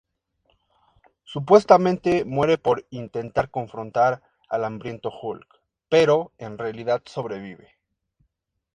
Supuestamente 1.25 2.25
muere 2.25 2.57
por 2.57 2.87
intentar 2.89 3.51
confrontar 3.51 4.23
al 4.49 4.65
hambriento 4.65 5.11
Hulk, 5.11 5.61
pero 5.89 6.31
en 6.39 6.57
realidad 6.57 7.03
sobrevive. 7.05 7.77